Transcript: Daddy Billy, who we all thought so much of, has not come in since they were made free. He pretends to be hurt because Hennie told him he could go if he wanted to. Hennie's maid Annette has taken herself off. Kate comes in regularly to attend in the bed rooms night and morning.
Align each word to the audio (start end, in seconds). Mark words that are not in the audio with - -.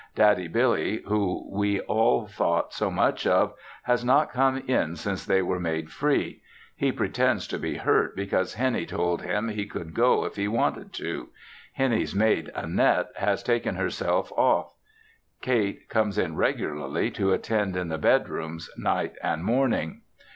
Daddy 0.15 0.47
Billy, 0.47 1.03
who 1.07 1.47
we 1.51 1.79
all 1.81 2.25
thought 2.25 2.73
so 2.73 2.89
much 2.89 3.27
of, 3.27 3.53
has 3.83 4.03
not 4.03 4.33
come 4.33 4.57
in 4.67 4.95
since 4.95 5.23
they 5.23 5.43
were 5.43 5.59
made 5.59 5.91
free. 5.91 6.41
He 6.75 6.91
pretends 6.91 7.45
to 7.49 7.59
be 7.59 7.77
hurt 7.77 8.15
because 8.15 8.55
Hennie 8.55 8.87
told 8.87 9.21
him 9.21 9.47
he 9.49 9.67
could 9.67 9.93
go 9.93 10.23
if 10.25 10.37
he 10.37 10.47
wanted 10.47 10.91
to. 10.93 11.29
Hennie's 11.73 12.15
maid 12.15 12.51
Annette 12.55 13.09
has 13.17 13.43
taken 13.43 13.75
herself 13.75 14.31
off. 14.31 14.73
Kate 15.39 15.87
comes 15.87 16.17
in 16.17 16.35
regularly 16.35 17.11
to 17.11 17.31
attend 17.31 17.77
in 17.77 17.89
the 17.89 17.99
bed 17.99 18.27
rooms 18.27 18.71
night 18.79 19.13
and 19.21 19.43
morning. 19.43 20.01